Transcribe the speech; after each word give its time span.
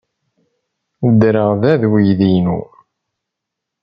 Ddreɣ 1.11 1.49
da 1.61 1.69
ed 1.73 1.83
uydi-inu. 1.89 2.59